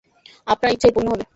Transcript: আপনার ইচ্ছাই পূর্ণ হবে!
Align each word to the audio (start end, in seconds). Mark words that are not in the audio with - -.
আপনার 0.47 0.73
ইচ্ছাই 0.75 0.93
পূর্ণ 0.95 1.07
হবে! 1.13 1.23